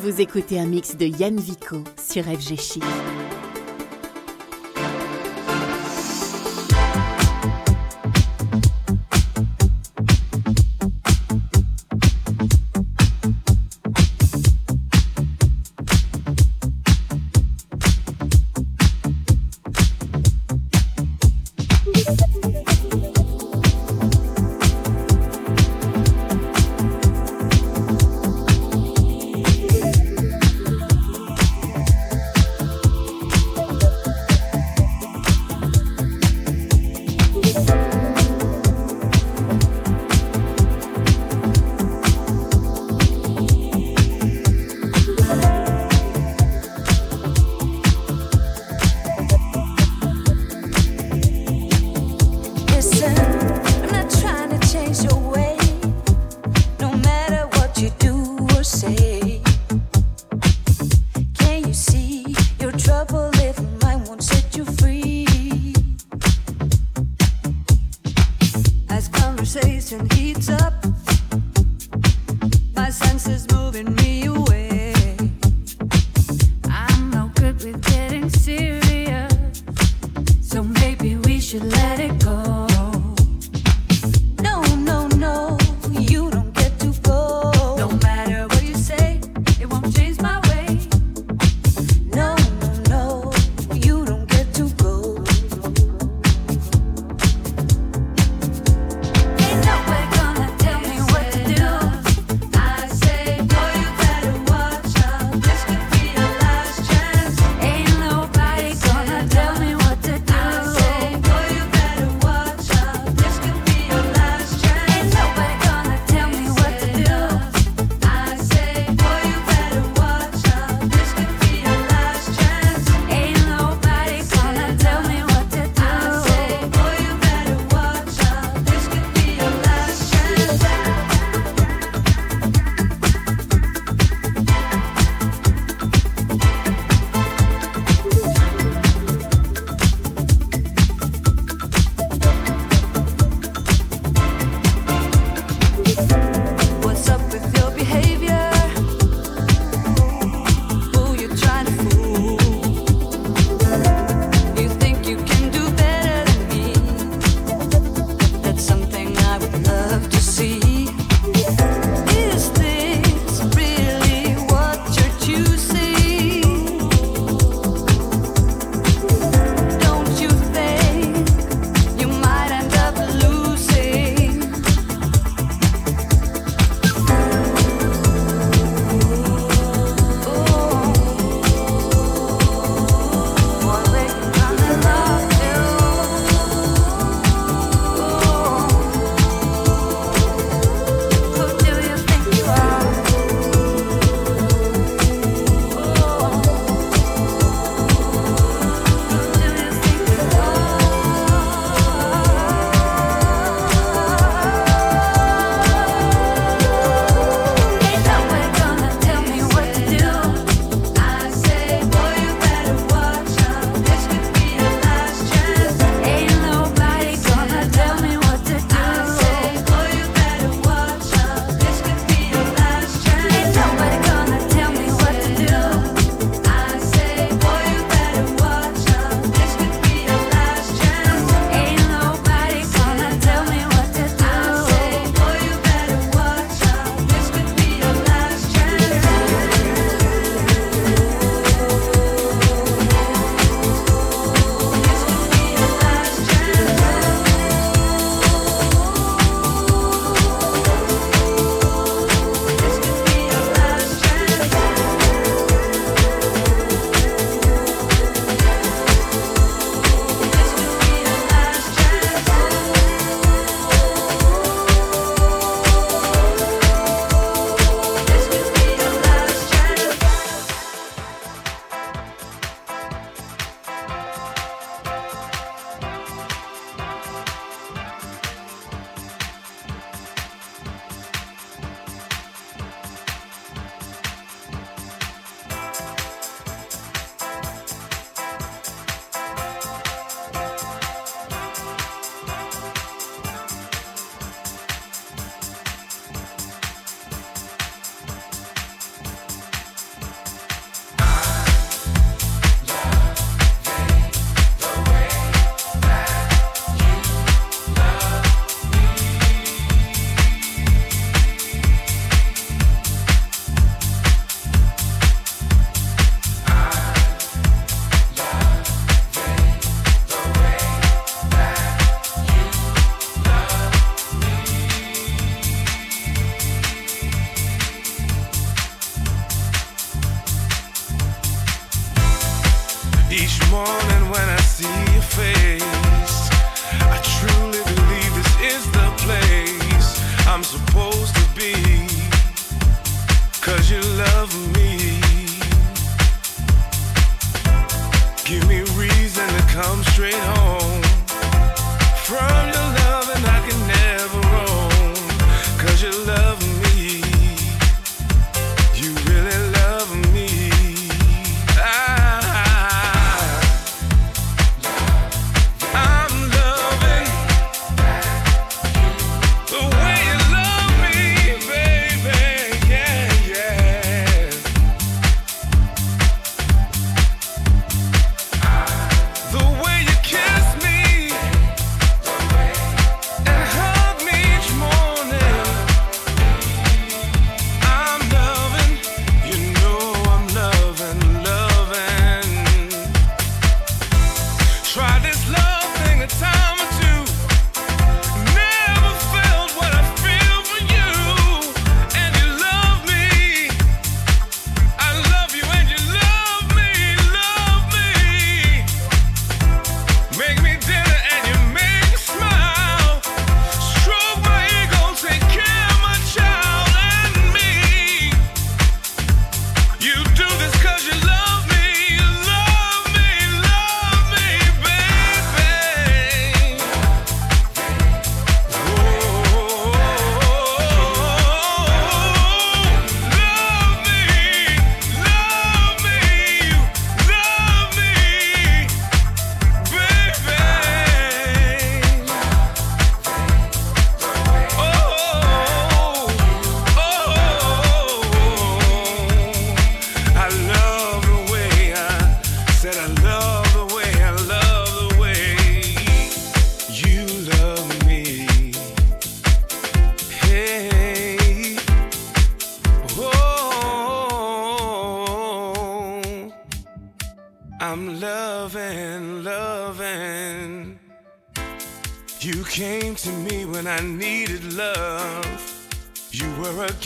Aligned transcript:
Vous 0.00 0.20
écoutez 0.20 0.60
un 0.60 0.66
mix 0.66 0.96
de 0.96 1.06
Yann 1.06 1.36
Vico 1.40 1.82
sur 1.98 2.22
FG. 2.22 2.80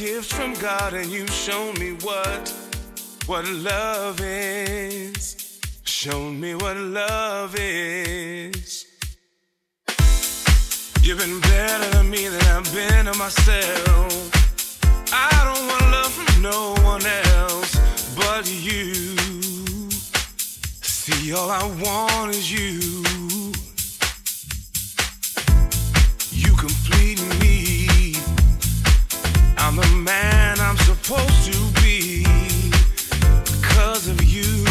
gifts 0.03 0.33
from 0.33 0.53
God 0.55 0.95
and 0.95 1.07
you've 1.07 1.31
shown 1.31 1.75
me 1.79 1.93
what 2.03 2.53
what 3.27 3.45
love 3.47 4.21
is. 4.21 5.61
Shown 5.85 6.41
me 6.41 6.57
what 6.57 6.77
love 6.77 7.55
is. 7.57 8.85
You've 11.03 11.19
been 11.19 11.41
better 11.41 11.89
to 11.93 12.03
me 12.03 12.27
than 12.27 12.43
I've 12.57 12.75
been 12.75 13.05
to 13.07 13.15
myself. 13.17 14.11
I 15.13 15.31
don't 15.49 15.65
want 15.71 15.83
love 15.97 16.13
from 16.13 16.43
no 16.43 16.75
one 16.83 17.07
else 17.37 17.71
but 18.17 18.51
you. 18.51 19.15
See, 20.83 21.33
all 21.33 21.49
I 21.49 21.65
want 21.81 22.35
is 22.35 22.51
you. 22.51 23.22
I'm 29.65 29.77
the 29.77 29.87
man 30.05 30.59
I'm 30.59 30.77
supposed 30.79 31.45
to 31.45 31.83
be 31.83 32.25
because 33.45 34.09
of 34.09 34.21
you. 34.25 34.65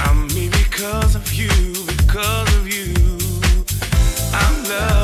I'm 0.00 0.26
because 0.26 1.14
of 1.14 1.32
you, 1.32 1.50
because 1.86 2.56
of 2.56 2.66
you. 2.66 2.94
I'm 4.34 4.64
loved. 4.68 4.97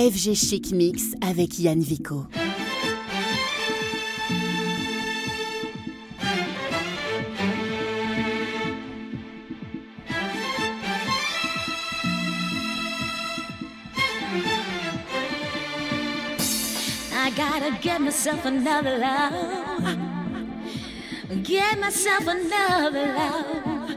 FG 0.00 0.34
Chic 0.34 0.72
Mix 0.72 1.12
avec 1.20 1.58
Yann 1.58 1.82
Vico. 1.82 2.26
I 17.12 17.30
gotta 17.36 17.76
get 17.82 18.00
myself 18.00 18.46
another 18.46 18.96
love. 18.96 19.98
Get 21.42 21.78
myself 21.78 22.26
another 22.26 23.12
love. 23.12 23.96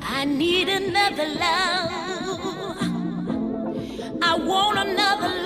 I 0.00 0.24
need 0.24 0.70
another 0.70 1.26
love. 1.38 1.87
Want 4.48 4.78
another 4.78 5.37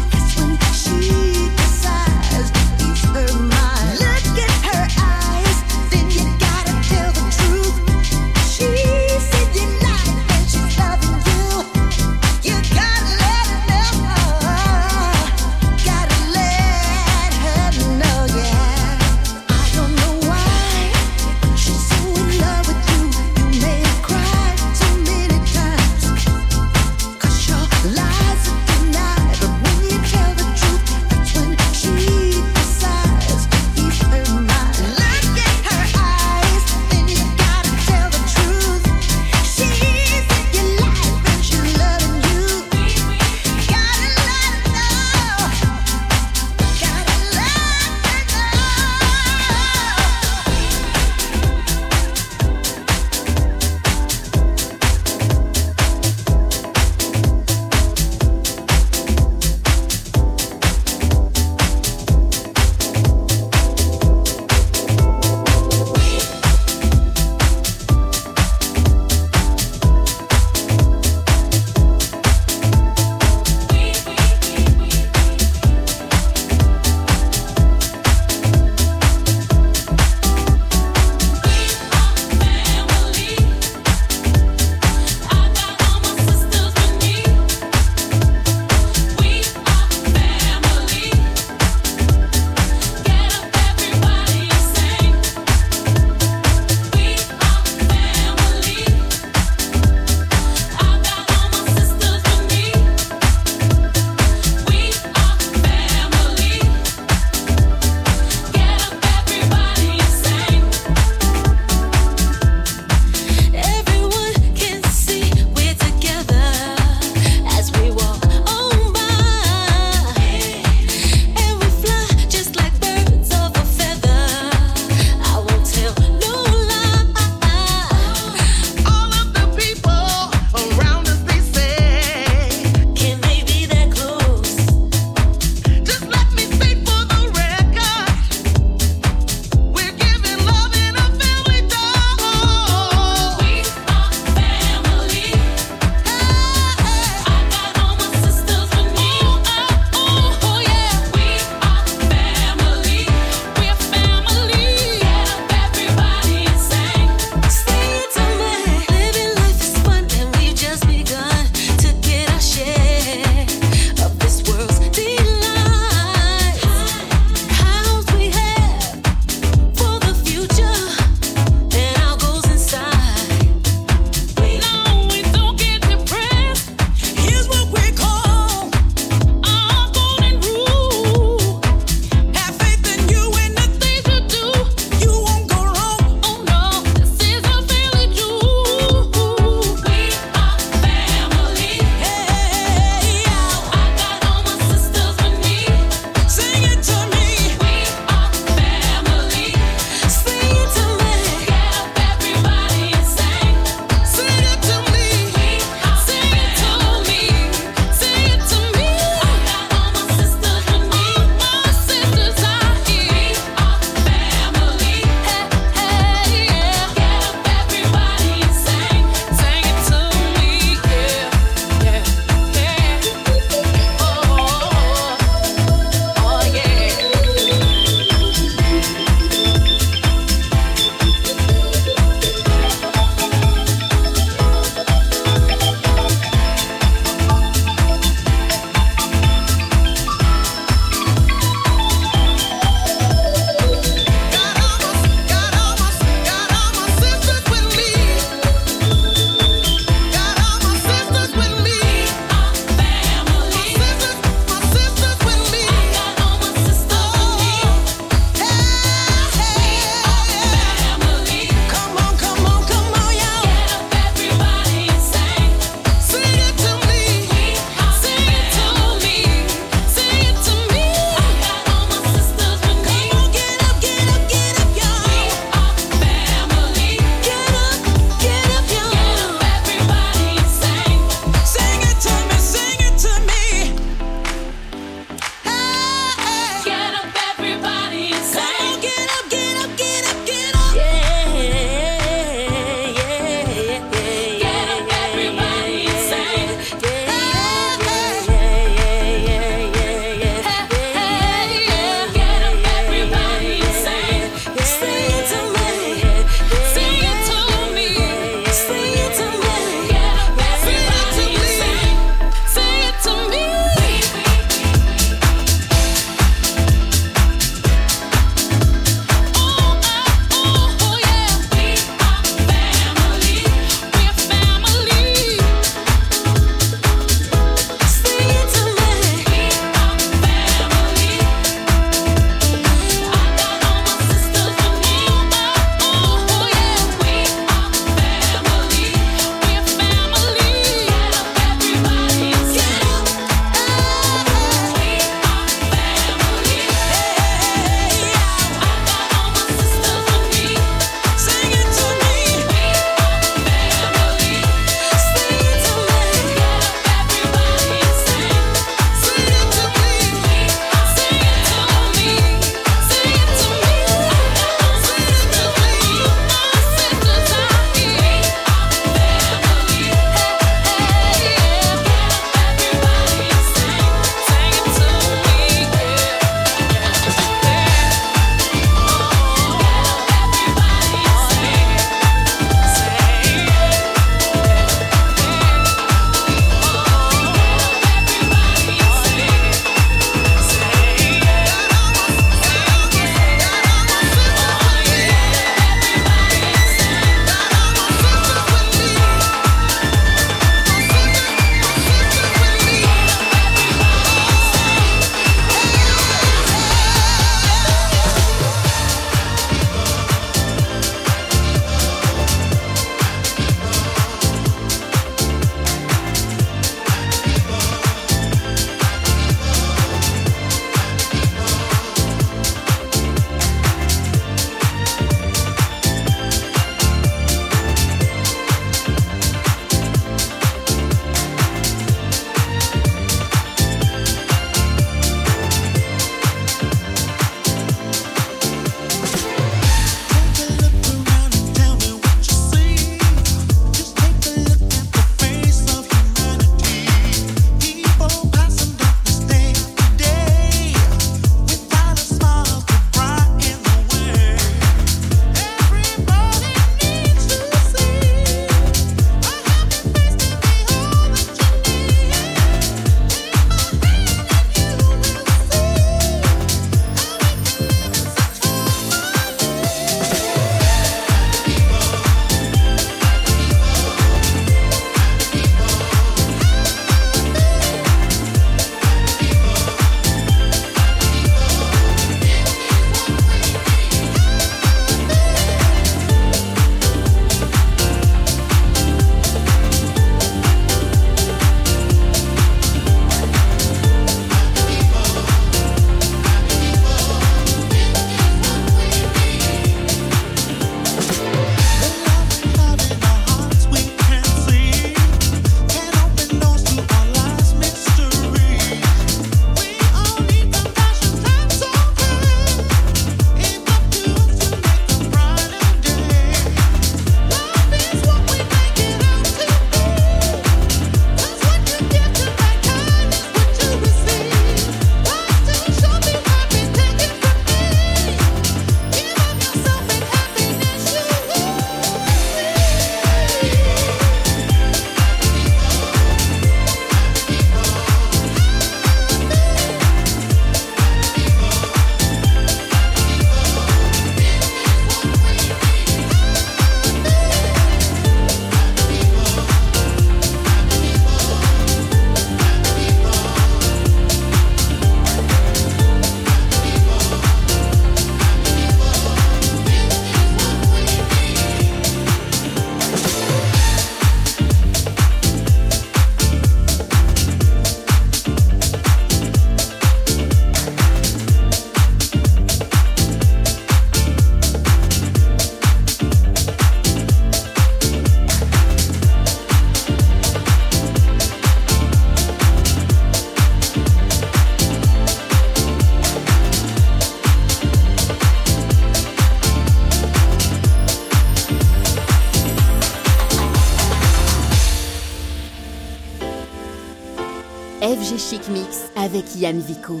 Chic 598.18 598.48
Mix 598.48 598.90
avec 598.96 599.24
Yann 599.36 599.58
Vico. 599.58 600.00